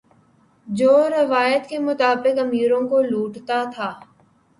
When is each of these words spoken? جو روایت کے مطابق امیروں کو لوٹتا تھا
جو 0.67 0.93
روایت 1.09 1.67
کے 1.69 1.77
مطابق 1.79 2.39
امیروں 2.39 2.81
کو 2.89 3.01
لوٹتا 3.01 3.63
تھا 3.75 3.89